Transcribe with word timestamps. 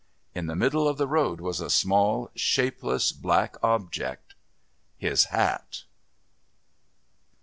In 0.33 0.47
the 0.47 0.55
middle 0.55 0.87
of 0.87 0.97
the 0.97 1.05
road 1.05 1.39
was 1.39 1.61
a 1.61 1.69
small, 1.69 2.31
shapeless, 2.33 3.11
black 3.11 3.55
object. 3.61 4.33
...His 4.97 5.25
hat! 5.25 5.83